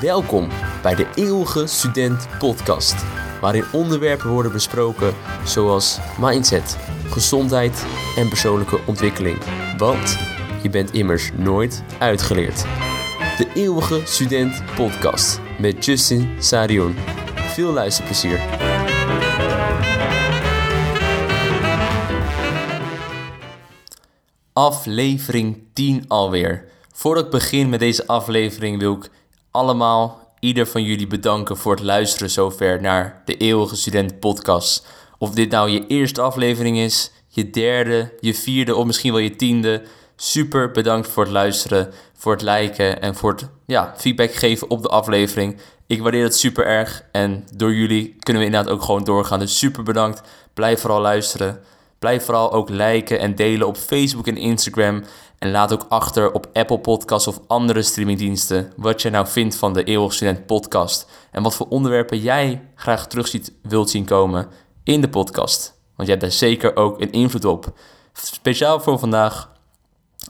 [0.00, 0.48] Welkom
[0.82, 3.04] bij de Eeuwige Student Podcast,
[3.40, 6.76] waarin onderwerpen worden besproken zoals mindset,
[7.06, 7.86] gezondheid
[8.16, 9.38] en persoonlijke ontwikkeling.
[9.76, 10.18] Want
[10.62, 12.62] je bent immers nooit uitgeleerd.
[13.36, 16.94] De Eeuwige Student Podcast met Justin Sarion.
[17.34, 18.40] Veel luisterplezier.
[24.52, 26.68] Aflevering 10 alweer.
[26.92, 29.10] Voordat ik begin met deze aflevering wil ik
[29.50, 34.86] allemaal, ieder van jullie bedanken voor het luisteren zover naar de Eeuwige Student Podcast.
[35.18, 39.36] Of dit nou je eerste aflevering is, je derde, je vierde of misschien wel je
[39.36, 39.82] tiende.
[40.16, 44.82] Super bedankt voor het luisteren, voor het liken en voor het ja, feedback geven op
[44.82, 45.60] de aflevering.
[45.86, 49.38] Ik waardeer het super erg en door jullie kunnen we inderdaad ook gewoon doorgaan.
[49.38, 50.20] Dus super bedankt.
[50.54, 51.60] Blijf vooral luisteren.
[51.98, 55.04] Blijf vooral ook liken en delen op Facebook en Instagram.
[55.40, 59.72] En laat ook achter op Apple Podcasts of andere streamingdiensten wat je nou vindt van
[59.72, 61.06] de Eeuwig Student podcast.
[61.30, 64.48] En wat voor onderwerpen jij graag terug ziet, wilt zien komen
[64.84, 65.80] in de podcast.
[65.96, 67.72] Want jij hebt daar zeker ook een invloed op.
[68.12, 69.50] Speciaal voor vandaag,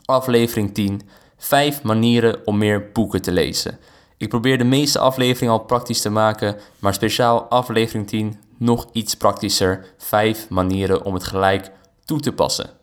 [0.04, 1.00] aflevering 10.
[1.36, 3.78] Vijf manieren om meer boeken te lezen.
[4.16, 9.14] Ik probeer de meeste afleveringen al praktisch te maken, maar speciaal aflevering 10 nog iets
[9.14, 9.86] praktischer.
[9.98, 11.70] Vijf manieren om het gelijk
[12.04, 12.79] toe te passen.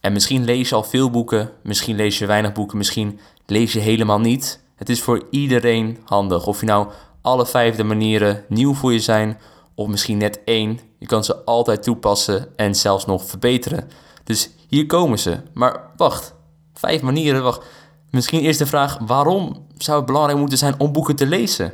[0.00, 3.80] En misschien lees je al veel boeken, misschien lees je weinig boeken, misschien lees je
[3.80, 4.60] helemaal niet.
[4.76, 6.46] Het is voor iedereen handig.
[6.46, 6.88] Of je nou
[7.20, 9.38] alle vijfde manieren nieuw voor je zijn,
[9.74, 10.80] of misschien net één.
[10.98, 13.90] Je kan ze altijd toepassen en zelfs nog verbeteren.
[14.24, 15.40] Dus hier komen ze.
[15.52, 16.34] Maar wacht,
[16.74, 17.64] vijf manieren, wacht.
[18.10, 21.72] Misschien eerst de vraag, waarom zou het belangrijk moeten zijn om boeken te lezen?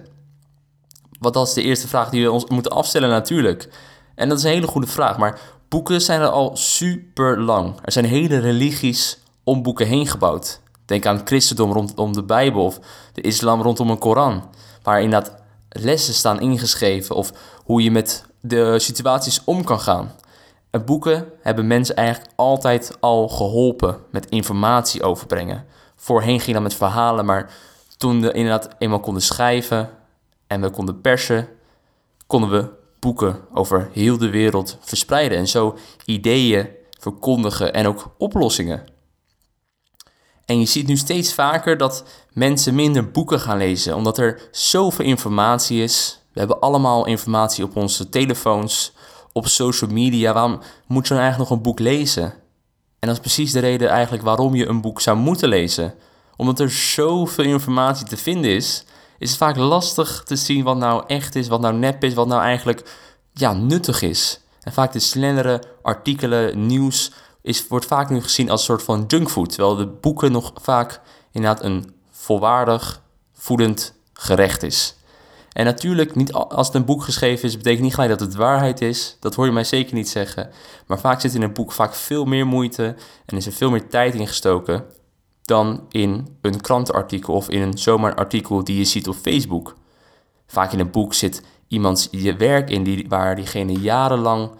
[1.18, 3.68] Want dat is de eerste vraag die we ons moeten afstellen natuurlijk.
[4.14, 5.40] En dat is een hele goede vraag, maar
[5.74, 7.74] boeken zijn er al super lang.
[7.84, 10.60] Er zijn hele religies om boeken heen gebouwd.
[10.84, 12.78] Denk aan het christendom rondom de Bijbel of
[13.12, 14.50] de islam rondom een Koran.
[14.82, 15.34] Waar inderdaad
[15.68, 17.32] lessen staan ingeschreven of
[17.64, 20.10] hoe je met de situaties om kan gaan.
[20.70, 25.66] En boeken hebben mensen eigenlijk altijd al geholpen met informatie overbrengen.
[25.96, 27.50] Voorheen ging dat met verhalen, maar
[27.96, 29.90] toen we inderdaad eenmaal konden schrijven
[30.46, 31.48] en we konden persen,
[32.26, 38.84] konden we boeken over heel de wereld verspreiden en zo ideeën verkondigen en ook oplossingen.
[40.44, 45.04] En je ziet nu steeds vaker dat mensen minder boeken gaan lezen, omdat er zoveel
[45.04, 46.20] informatie is.
[46.32, 48.92] We hebben allemaal informatie op onze telefoons,
[49.32, 50.32] op social media.
[50.32, 52.24] Waarom moet je dan eigenlijk nog een boek lezen?
[52.98, 55.94] En dat is precies de reden eigenlijk waarom je een boek zou moeten lezen.
[56.36, 58.84] Omdat er zoveel informatie te vinden is,
[59.18, 62.26] is het vaak lastig te zien wat nou echt is, wat nou nep is, wat
[62.26, 62.90] nou eigenlijk
[63.32, 64.40] ja, nuttig is.
[64.60, 69.04] En vaak de snellere artikelen, nieuws, is, wordt vaak nu gezien als een soort van
[69.06, 69.48] junkfood.
[69.48, 71.00] Terwijl de boeken nog vaak
[71.32, 73.02] inderdaad een volwaardig,
[73.32, 74.96] voedend gerecht is.
[75.52, 78.80] En natuurlijk, niet als het een boek geschreven is, betekent niet gelijk dat het waarheid
[78.80, 79.16] is.
[79.20, 80.50] Dat hoor je mij zeker niet zeggen.
[80.86, 82.96] Maar vaak zit in een boek vaak veel meer moeite
[83.26, 84.84] en is er veel meer tijd in gestoken
[85.44, 89.74] dan in een krantenartikel of in een zomaar artikel die je ziet op Facebook.
[90.46, 94.50] Vaak in een boek zit iemands je werk in die, waar diegene jarenlang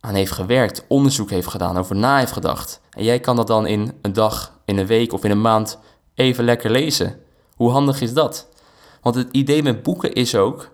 [0.00, 2.80] aan heeft gewerkt, onderzoek heeft gedaan, over na heeft gedacht.
[2.90, 5.78] En jij kan dat dan in een dag, in een week of in een maand
[6.14, 7.20] even lekker lezen.
[7.56, 8.48] Hoe handig is dat?
[9.02, 10.70] Want het idee met boeken is ook,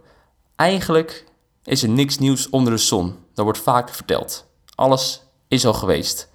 [0.56, 1.24] eigenlijk
[1.64, 3.16] is er niks nieuws onder de zon.
[3.34, 4.46] Dat wordt vaak verteld.
[4.74, 6.29] Alles is al geweest.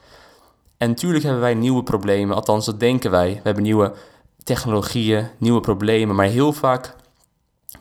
[0.77, 3.33] En natuurlijk hebben wij nieuwe problemen, althans dat denken wij.
[3.33, 3.93] We hebben nieuwe
[4.43, 6.95] technologieën, nieuwe problemen, maar heel vaak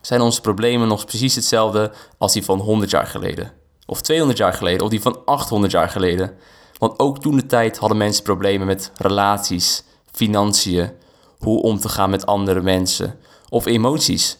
[0.00, 3.52] zijn onze problemen nog precies hetzelfde als die van 100 jaar geleden.
[3.86, 6.36] Of 200 jaar geleden, of die van 800 jaar geleden.
[6.78, 10.92] Want ook toen de tijd hadden mensen problemen met relaties, financiën,
[11.38, 13.18] hoe om te gaan met andere mensen
[13.48, 14.38] of emoties.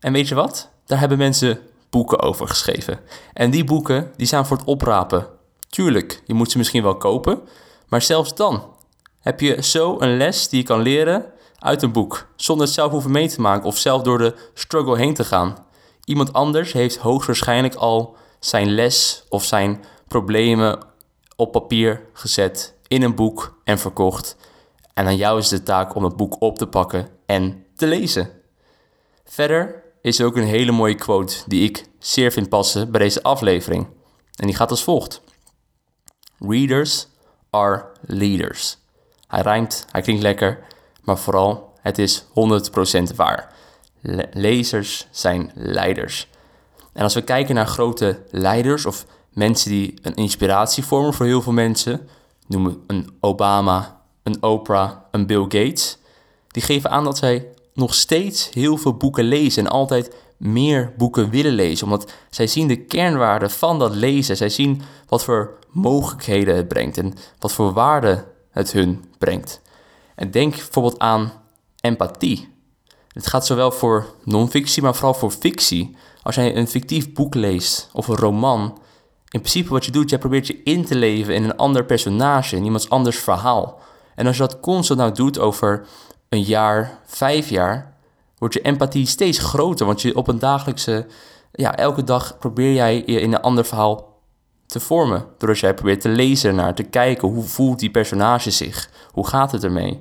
[0.00, 0.70] En weet je wat?
[0.86, 1.60] Daar hebben mensen
[1.90, 3.00] boeken over geschreven.
[3.32, 5.26] En die boeken die zijn voor het oprapen.
[5.68, 7.40] Tuurlijk, je moet ze misschien wel kopen,
[7.88, 8.76] maar zelfs dan
[9.18, 12.90] heb je zo een les die je kan leren uit een boek, zonder het zelf
[12.90, 15.66] hoeven mee te maken of zelf door de struggle heen te gaan.
[16.04, 20.78] Iemand anders heeft hoogstwaarschijnlijk al zijn les of zijn problemen
[21.36, 24.36] op papier gezet, in een boek en verkocht.
[24.94, 28.30] En aan jou is de taak om het boek op te pakken en te lezen.
[29.24, 33.22] Verder is er ook een hele mooie quote die ik zeer vind passen bij deze
[33.22, 33.86] aflevering.
[34.34, 35.20] En die gaat als volgt:
[36.38, 37.06] Readers
[37.58, 38.76] are leaders.
[39.26, 40.58] Hij rijmt, hij klinkt lekker,
[41.02, 42.24] maar vooral het is
[43.12, 43.52] 100% waar.
[44.32, 46.28] lezers zijn leiders.
[46.92, 51.42] En als we kijken naar grote leiders of mensen die een inspiratie vormen voor heel
[51.42, 52.08] veel mensen,
[52.46, 55.98] noemen we een Obama, een Oprah, een Bill Gates,
[56.48, 61.30] die geven aan dat zij nog steeds heel veel boeken lezen en altijd meer boeken
[61.30, 61.84] willen lezen.
[61.84, 64.36] Omdat zij zien de kernwaarde van dat lezen.
[64.36, 69.60] Zij zien wat voor mogelijkheden het brengt en wat voor waarde het hun brengt.
[70.14, 71.32] En denk bijvoorbeeld aan
[71.80, 72.56] empathie.
[73.08, 75.96] Het gaat zowel voor non-fictie, maar vooral voor fictie.
[76.22, 78.78] Als jij een fictief boek leest of een roman,
[79.30, 82.56] in principe wat je doet, jij probeert je in te leven in een ander personage,
[82.56, 83.80] in iemands anders verhaal.
[84.14, 85.86] En als je dat constant nou doet over
[86.28, 87.96] een jaar, vijf jaar,
[88.38, 89.86] wordt je empathie steeds groter.
[89.86, 91.06] Want je op een dagelijkse,
[91.52, 94.17] ja, elke dag probeer jij je in een ander verhaal
[94.68, 95.26] te vormen.
[95.38, 99.52] Doordat jij probeert te lezen naar, te kijken hoe voelt die personage zich, hoe gaat
[99.52, 100.00] het ermee.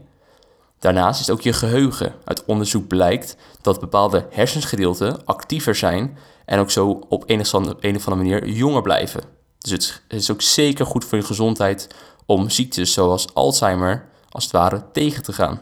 [0.79, 2.13] Daarnaast is ook je geheugen.
[2.23, 8.15] Uit onderzoek blijkt dat bepaalde hersensgedeelten actiever zijn en ook zo op een of andere
[8.15, 9.21] manier jonger blijven.
[9.59, 11.87] Dus het is ook zeker goed voor je gezondheid
[12.25, 15.61] om ziektes zoals Alzheimer als het ware tegen te gaan.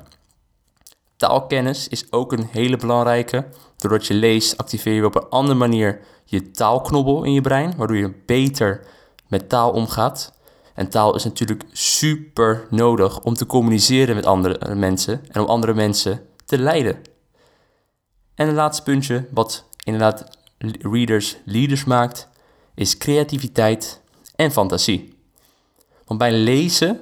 [1.18, 3.48] Taalkennis is ook een hele belangrijke.
[3.78, 7.98] Doordat je leest, activeer je op een andere manier je taalknobbel in je brein, waardoor
[7.98, 8.86] je beter
[9.27, 10.33] met taal omgaat.
[10.74, 15.74] En taal is natuurlijk super nodig om te communiceren met andere mensen en om andere
[15.74, 16.98] mensen te leiden.
[18.36, 20.38] En het laatste puntje, wat inderdaad
[20.80, 22.30] readers leaders maakt,
[22.75, 24.01] is creativiteit
[24.36, 25.18] en fantasie.
[26.06, 27.00] Want bij lezen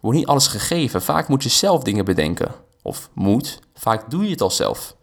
[0.00, 1.02] wordt niet alles gegeven.
[1.02, 2.54] Vaak moet je zelf dingen bedenken.
[2.82, 4.96] Of moet, vaak doe je het al zelf.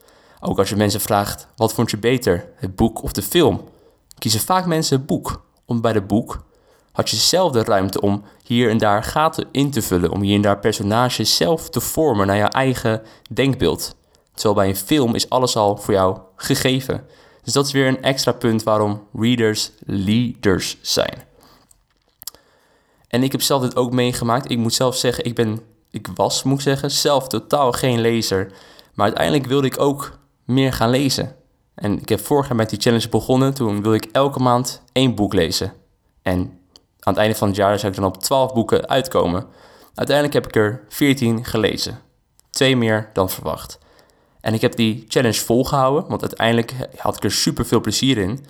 [0.45, 3.69] Ook als je mensen vraagt, wat vond je beter, het boek of de film?
[4.17, 6.43] Kiezen vaak mensen het boek, om bij de boek
[6.91, 10.35] had je zelf de ruimte om hier en daar gaten in te vullen, om hier
[10.35, 13.95] en daar personages zelf te vormen naar jouw eigen denkbeeld.
[14.33, 17.05] Terwijl bij een film is alles al voor jou gegeven.
[17.43, 21.23] Dus dat is weer een extra punt waarom readers leaders zijn.
[23.07, 24.51] En ik heb zelf dit ook meegemaakt.
[24.51, 25.59] Ik moet zelf zeggen, ik ben,
[25.91, 28.51] ik was, moet ik zeggen, zelf totaal geen lezer.
[28.93, 31.35] Maar uiteindelijk wilde ik ook meer gaan lezen.
[31.75, 33.53] En ik heb vorig jaar met die challenge begonnen.
[33.53, 35.73] Toen wilde ik elke maand één boek lezen.
[36.21, 36.37] En
[36.99, 39.45] aan het einde van het jaar zou ik dan op 12 boeken uitkomen.
[39.95, 41.99] Uiteindelijk heb ik er 14 gelezen.
[42.49, 43.79] Twee meer dan verwacht.
[44.41, 48.45] En ik heb die challenge volgehouden, want uiteindelijk had ik er super veel plezier in.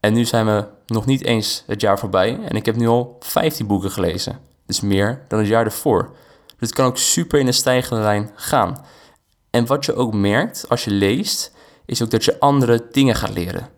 [0.00, 3.16] En nu zijn we nog niet eens het jaar voorbij en ik heb nu al
[3.20, 4.38] 15 boeken gelezen.
[4.66, 6.10] Dus meer dan het jaar ervoor.
[6.46, 8.84] Dus het kan ook super in een stijgende lijn gaan.
[9.50, 11.52] En wat je ook merkt als je leest,
[11.86, 13.68] is ook dat je andere dingen gaat leren.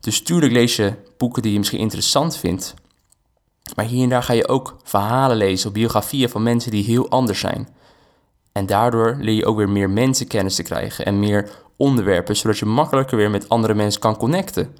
[0.00, 2.74] Dus tuurlijk lees je boeken die je misschien interessant vindt.
[3.74, 7.08] Maar hier en daar ga je ook verhalen lezen of biografieën van mensen die heel
[7.08, 7.68] anders zijn.
[8.52, 12.66] En daardoor leer je ook weer meer mensenkennis te krijgen en meer onderwerpen, zodat je
[12.66, 14.76] makkelijker weer met andere mensen kan connecten.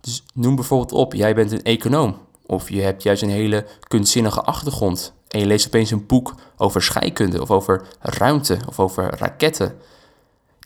[0.00, 4.42] Dus noem bijvoorbeeld op, jij bent een econoom of je hebt juist een hele kunstzinnige
[4.42, 9.76] achtergrond en je leest opeens een boek over scheikunde of over ruimte of over raketten.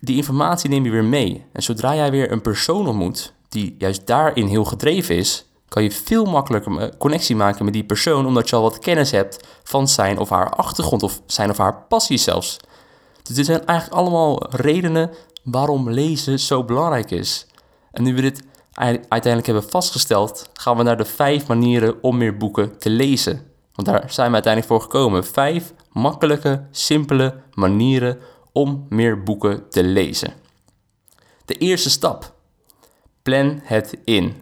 [0.01, 4.07] Die informatie neem je weer mee en zodra jij weer een persoon ontmoet die juist
[4.07, 8.57] daarin heel gedreven is, kan je veel makkelijker connectie maken met die persoon, omdat je
[8.57, 12.57] al wat kennis hebt van zijn of haar achtergrond of zijn of haar passie zelfs.
[13.23, 15.11] Dus dit zijn eigenlijk allemaal redenen
[15.43, 17.47] waarom lezen zo belangrijk is.
[17.93, 18.43] En nu we dit
[19.09, 23.49] uiteindelijk hebben vastgesteld, gaan we naar de vijf manieren om meer boeken te lezen.
[23.79, 25.25] Want daar zijn we uiteindelijk voor gekomen.
[25.25, 28.19] Vijf makkelijke, simpele manieren
[28.53, 30.33] om meer boeken te lezen.
[31.45, 32.35] De eerste stap.
[33.23, 34.35] Plan het in.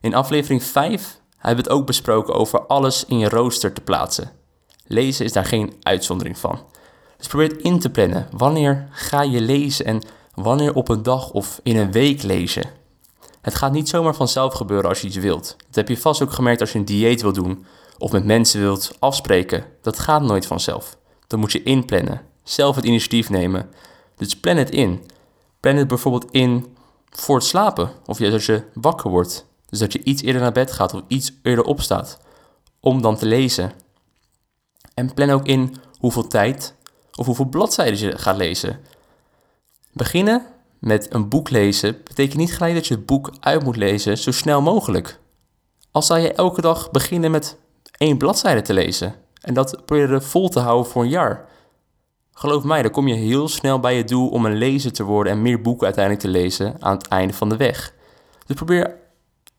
[0.00, 4.30] In aflevering 5 hebben we het ook besproken over alles in je rooster te plaatsen.
[4.86, 6.60] Lezen is daar geen uitzondering van.
[7.16, 8.28] Dus probeer het in te plannen.
[8.30, 10.02] Wanneer ga je lezen en
[10.34, 12.70] wanneer op een dag of in een week lezen?
[13.42, 15.56] Het gaat niet zomaar vanzelf gebeuren als je iets wilt.
[15.66, 17.66] Dat heb je vast ook gemerkt als je een dieet wil doen
[17.98, 19.64] of met mensen wilt afspreken.
[19.80, 20.96] Dat gaat nooit vanzelf.
[21.26, 22.22] Dan moet je inplannen.
[22.42, 23.70] Zelf het initiatief nemen.
[24.16, 25.06] Dus plan het in.
[25.60, 26.76] Plan het bijvoorbeeld in
[27.10, 29.46] voor het slapen of juist als je wakker wordt.
[29.68, 32.18] Dus dat je iets eerder naar bed gaat of iets eerder opstaat
[32.80, 33.72] om dan te lezen.
[34.94, 36.74] En plan ook in hoeveel tijd
[37.14, 38.80] of hoeveel bladzijden je gaat lezen.
[39.92, 40.46] Beginnen
[40.82, 44.30] met een boek lezen betekent niet gelijk dat je het boek uit moet lezen zo
[44.30, 45.18] snel mogelijk.
[45.90, 47.58] Als zou je elke dag beginnen met
[47.96, 51.48] één bladzijde te lezen en dat proberen vol te houden voor een jaar.
[52.32, 55.32] Geloof mij, dan kom je heel snel bij je doel om een lezer te worden
[55.32, 57.94] en meer boeken uiteindelijk te lezen aan het einde van de weg.
[58.46, 58.96] Dus probeer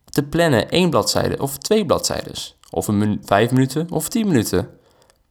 [0.05, 2.33] te plannen één bladzijde of twee bladzijden.
[2.69, 4.69] Of een vijf minuten of tien minuten.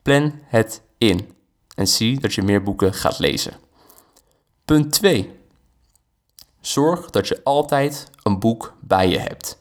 [0.03, 1.35] Plan het in
[1.75, 3.53] en zie dat je meer boeken gaat lezen.
[4.65, 5.41] Punt 2.
[6.63, 9.59] Zorg dat je altijd een boek bij je hebt.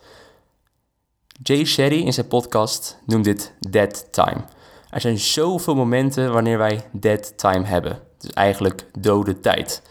[1.43, 4.43] Jay Shetty in zijn podcast noemt dit dead time.
[4.89, 8.00] Er zijn zoveel momenten wanneer wij dead time hebben.
[8.17, 9.81] Dus eigenlijk dode tijd.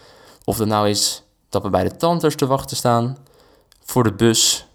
[0.44, 3.16] Of het nou is dat we bij de tandarts te wachten staan,
[3.84, 4.66] voor de bus,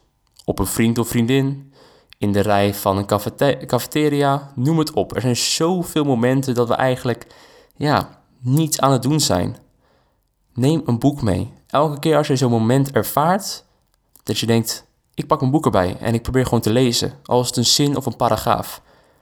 [0.45, 1.73] op een vriend of vriendin,
[2.17, 5.15] in de rij van een cafeteria, noem het op.
[5.15, 7.27] Er zijn zoveel momenten dat we eigenlijk
[7.75, 9.57] ja, niets aan het doen zijn.
[10.53, 11.53] Neem een boek mee.
[11.75, 13.65] Elke keer als je zo'n moment ervaart,
[14.23, 17.47] dat je denkt, ik pak een boek erbij en ik probeer gewoon te lezen, als
[17.47, 18.81] het een zin of een paragraaf.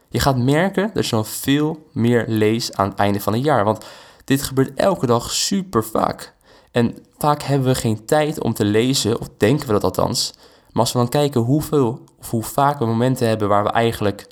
[0.09, 3.63] Je gaat merken dat je dan veel meer leest aan het einde van het jaar,
[3.63, 3.85] want
[4.23, 6.33] dit gebeurt elke dag super vaak.
[6.71, 10.33] En vaak hebben we geen tijd om te lezen, of denken we dat althans.
[10.71, 14.27] Maar als we dan kijken hoeveel of hoe vaak we momenten hebben waar we eigenlijk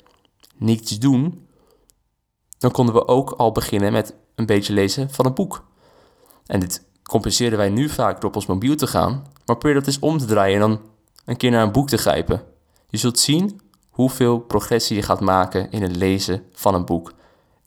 [0.56, 1.46] niets doen,
[2.58, 5.64] dan konden we ook al beginnen met een beetje lezen van een boek.
[6.46, 9.86] En dit compenseren wij nu vaak door op ons mobiel te gaan, maar probeer dat
[9.86, 10.80] eens om te draaien en dan
[11.24, 12.42] een keer naar een boek te grijpen.
[12.88, 17.12] Je zult zien hoeveel progressie je gaat maken in het lezen van een boek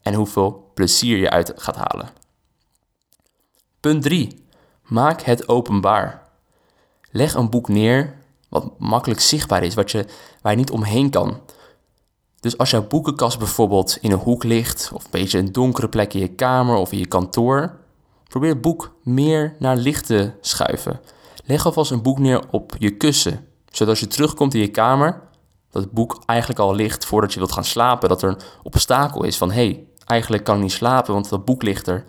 [0.02, 2.08] en hoeveel plezier je uit gaat halen.
[3.80, 4.44] Punt 3.
[4.82, 6.28] Maak het openbaar.
[7.10, 8.14] Leg een boek neer
[8.48, 10.06] wat makkelijk zichtbaar is, wat je,
[10.42, 11.40] waar je niet omheen kan.
[12.40, 16.14] Dus als jouw boekenkast bijvoorbeeld in een hoek ligt, of een beetje een donkere plek
[16.14, 17.78] in je kamer of in je kantoor,
[18.28, 21.00] probeer het boek meer naar licht te schuiven.
[21.44, 25.22] Leg alvast een boek neer op je kussen, zodat als je terugkomt in je kamer,
[25.70, 29.24] dat het boek eigenlijk al ligt voordat je wilt gaan slapen, dat er een obstakel
[29.24, 32.04] is van hé, hey, eigenlijk kan ik niet slapen, want dat boek ligt er.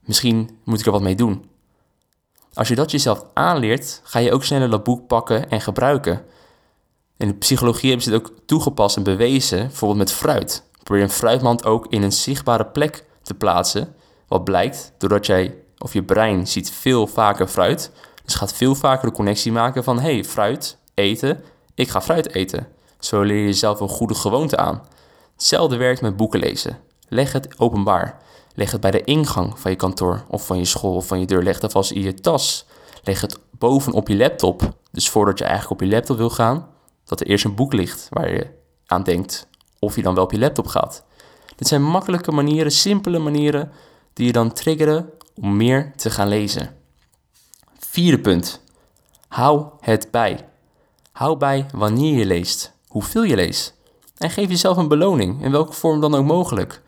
[0.00, 1.50] Misschien moet ik er wat mee doen.
[2.54, 6.24] Als je dat jezelf aanleert, ga je ook sneller dat boek pakken en gebruiken.
[7.16, 10.64] In de psychologie hebben ze dit ook toegepast en bewezen, bijvoorbeeld met fruit.
[10.82, 13.94] Probeer een fruitmand ook in een zichtbare plek te plaatsen.
[14.28, 17.90] Wat blijkt, doordat jij of je brein ziet veel vaker fruit,
[18.24, 22.66] dus gaat veel vaker de connectie maken van hey, fruit eten, ik ga fruit eten.
[22.98, 24.82] Zo leer je jezelf een goede gewoonte aan.
[25.34, 26.78] Hetzelfde werkt met boeken lezen.
[27.08, 28.22] Leg het openbaar.
[28.54, 31.26] Leg het bij de ingang van je kantoor of van je school of van je
[31.26, 31.42] deur.
[31.42, 32.66] Leg het vast in je tas.
[33.02, 34.74] Leg het bovenop je laptop.
[34.90, 36.68] Dus voordat je eigenlijk op je laptop wil gaan,
[37.04, 38.46] dat er eerst een boek ligt waar je
[38.86, 39.46] aan denkt
[39.78, 41.04] of je dan wel op je laptop gaat.
[41.56, 43.72] Dit zijn makkelijke manieren, simpele manieren
[44.12, 46.76] die je dan triggeren om meer te gaan lezen.
[47.78, 48.60] Vierde punt.
[49.28, 50.48] Hou het bij.
[51.12, 53.74] Hou bij wanneer je leest, hoeveel je leest.
[54.16, 56.82] En geef jezelf een beloning, in welke vorm dan ook mogelijk.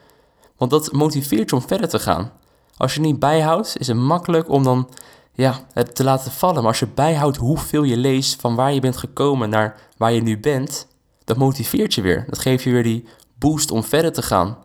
[0.56, 2.32] Want dat motiveert je om verder te gaan.
[2.76, 4.88] Als je niet bijhoudt, is het makkelijk om dan
[5.32, 6.56] ja, het te laten vallen.
[6.56, 10.22] Maar als je bijhoudt hoeveel je leest, van waar je bent gekomen naar waar je
[10.22, 10.86] nu bent,
[11.24, 12.24] dat motiveert je weer.
[12.28, 13.08] Dat geeft je weer die
[13.38, 14.58] boost om verder te gaan.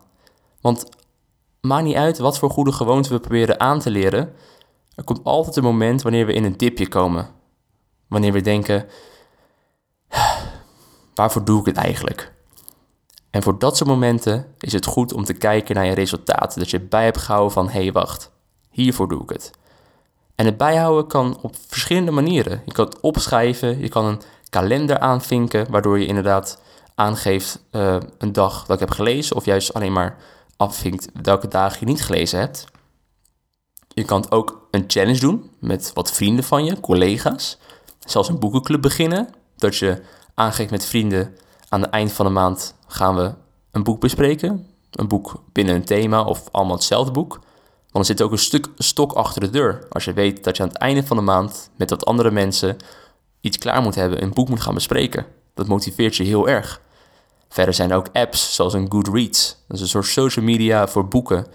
[0.60, 0.88] Want
[1.60, 4.32] maakt niet uit wat voor goede gewoonten we proberen aan te leren.
[4.94, 7.28] Er komt altijd een moment wanneer we in een dipje komen.
[8.08, 8.86] Wanneer we denken,
[11.14, 12.32] waarvoor doe ik het eigenlijk?
[13.30, 16.58] En voor dat soort momenten is het goed om te kijken naar je resultaten.
[16.58, 18.30] Dat je bij hebt gehouden van, hé hey, wacht,
[18.70, 19.50] hiervoor doe ik het.
[20.34, 22.62] En het bijhouden kan op verschillende manieren.
[22.64, 26.60] Je kan het opschrijven, je kan een kalender aanvinken, waardoor je inderdaad
[26.94, 30.16] aangeeft uh, een dag dat ik heb gelezen, of juist alleen maar
[30.60, 32.64] afvinkt welke dagen je niet gelezen hebt.
[33.88, 37.58] Je kan ook een challenge doen met wat vrienden van je, collega's.
[37.98, 40.02] Zelfs een boekenclub beginnen, dat je
[40.34, 41.36] aangeeft met vrienden
[41.68, 43.34] aan het eind van de maand gaan we
[43.70, 44.66] een boek bespreken.
[44.90, 47.40] Een boek binnen een thema of allemaal hetzelfde boek.
[47.90, 49.86] Want er zit ook een stuk stok achter de deur.
[49.90, 52.76] Als je weet dat je aan het einde van de maand met wat andere mensen
[53.40, 55.26] iets klaar moet hebben, een boek moet gaan bespreken.
[55.54, 56.80] Dat motiveert je heel erg.
[57.50, 59.56] Verder zijn er ook apps zoals een Goodreads.
[59.68, 61.46] Dat is een soort social media voor boeken,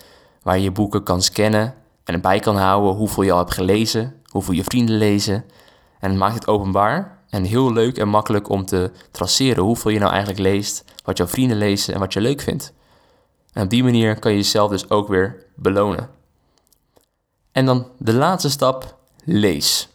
[0.42, 1.74] waar je je boeken kan scannen
[2.04, 5.46] en erbij kan houden hoeveel je al hebt gelezen, hoeveel je vrienden lezen.
[6.00, 10.00] En het maakt het openbaar en heel leuk en makkelijk om te traceren hoeveel je
[10.00, 12.74] nou eigenlijk leest, wat jouw vrienden lezen en wat je leuk vindt.
[13.54, 16.10] En op die manier kan je jezelf dus ook weer belonen.
[17.52, 19.90] En dan de laatste stap, lees.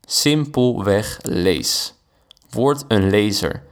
[0.00, 1.94] Simpelweg lees.
[2.50, 3.62] Word een lezer.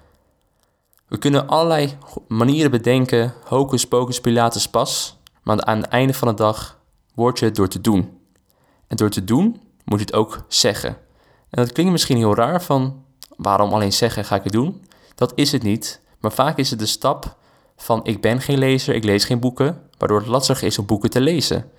[1.08, 1.96] We kunnen allerlei
[2.28, 6.78] manieren bedenken, hocus pocus pilatus pas, maar aan het einde van de dag
[7.14, 8.18] word je het door te doen.
[8.86, 10.96] En door te doen moet je het ook zeggen.
[11.50, 13.04] En dat klinkt misschien heel raar van
[13.36, 14.84] waarom alleen zeggen ga ik het doen?
[15.14, 17.36] Dat is het niet, maar vaak is het de stap
[17.76, 21.10] van ik ben geen lezer, ik lees geen boeken, waardoor het lastig is om boeken
[21.10, 21.70] te lezen.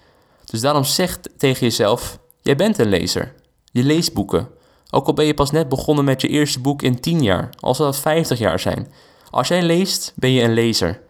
[0.46, 3.36] Dus daarom zeg tegen jezelf, jij bent een lezer.
[3.72, 4.48] Je leest boeken.
[4.90, 7.78] Ook al ben je pas net begonnen met je eerste boek in 10 jaar, als
[7.78, 8.88] dat 50 jaar zijn.
[9.36, 11.02] Als jij leest, ben je een lezer.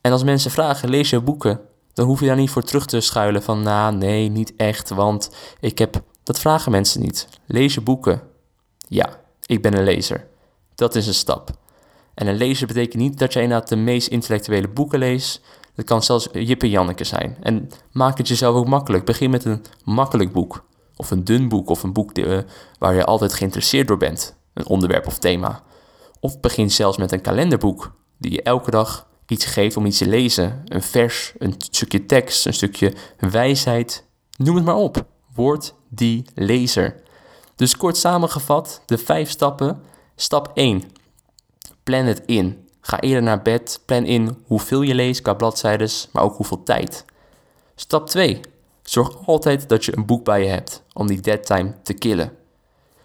[0.00, 1.60] En als mensen vragen, lees je boeken?
[1.92, 5.30] Dan hoef je daar niet voor terug te schuilen van, nou nee, niet echt, want
[5.60, 6.02] ik heb...
[6.22, 7.28] Dat vragen mensen niet.
[7.46, 8.22] Lees je boeken?
[8.78, 10.28] Ja, ik ben een lezer.
[10.74, 11.50] Dat is een stap.
[12.14, 15.40] En een lezer betekent niet dat jij inderdaad de meest intellectuele boeken leest.
[15.74, 17.36] Het kan zelfs Jip en Janneke zijn.
[17.42, 19.04] En maak het jezelf ook makkelijk.
[19.04, 20.64] Begin met een makkelijk boek.
[20.96, 21.68] Of een dun boek.
[21.68, 22.38] Of een boek uh,
[22.78, 24.36] waar je altijd geïnteresseerd door bent.
[24.54, 25.62] Een onderwerp of thema.
[26.24, 27.92] Of begin zelfs met een kalenderboek.
[28.18, 30.62] Die je elke dag iets geeft om iets te lezen.
[30.64, 34.04] Een vers, een stukje tekst, een stukje wijsheid.
[34.36, 35.04] Noem het maar op.
[35.34, 37.02] Word die lezer.
[37.56, 39.82] Dus kort samengevat, de vijf stappen.
[40.16, 40.82] Stap 1.
[41.82, 42.68] Plan het in.
[42.80, 43.80] Ga eerder naar bed.
[43.86, 47.04] Plan in hoeveel je leest qua bladzijden, maar ook hoeveel tijd.
[47.74, 48.40] Stap 2.
[48.82, 52.36] Zorg altijd dat je een boek bij je hebt om die dead time te killen.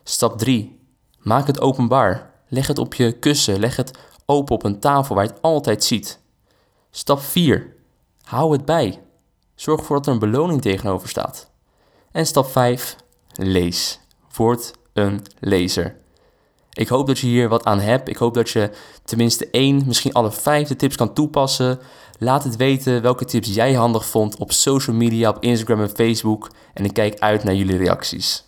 [0.04, 0.80] Stap 3.
[1.20, 2.36] Maak het openbaar.
[2.48, 3.60] Leg het op je kussen.
[3.60, 3.92] Leg het
[4.25, 6.20] open op een tafel waar je het altijd ziet.
[6.92, 7.75] Stap 4.
[8.24, 9.01] Hou het bij.
[9.56, 11.50] Zorg ervoor dat er een beloning tegenover staat.
[12.12, 12.96] En stap 5.
[13.34, 14.00] Lees.
[14.36, 15.96] Word een lezer.
[16.74, 18.10] Ik hoop dat je hier wat aan hebt.
[18.10, 18.70] Ik hoop dat je
[19.04, 21.80] tenminste één, misschien alle vijf de tips kan toepassen.
[22.20, 26.50] Laat het weten welke tips jij handig vond op social media, op Instagram en Facebook.
[26.74, 28.46] En ik kijk uit naar jullie reacties.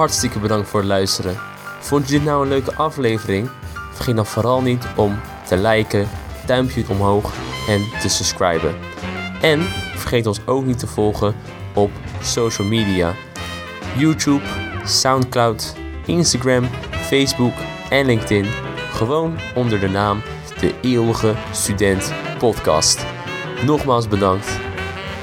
[0.00, 1.36] Hartstikke bedankt voor het luisteren.
[1.80, 3.50] Vond je dit nou een leuke aflevering?
[3.92, 6.08] Vergeet dan vooral niet om te liken,
[6.46, 7.32] duimpje omhoog
[7.68, 8.74] en te subscriben.
[9.40, 9.60] En
[9.94, 11.34] vergeet ons ook niet te volgen
[11.74, 11.90] op
[12.22, 13.14] social media.
[13.96, 14.44] YouTube,
[14.84, 15.74] Soundcloud,
[16.06, 17.54] Instagram, Facebook
[17.90, 18.46] en LinkedIn.
[18.92, 20.22] Gewoon onder de naam
[20.60, 23.06] De Eeuwige Student Podcast.
[23.64, 24.58] Nogmaals bedankt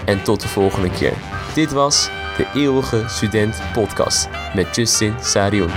[0.05, 1.13] en tot de volgende keer.
[1.53, 5.69] Dit was De Eeuwige Student Podcast met Justin Sarion.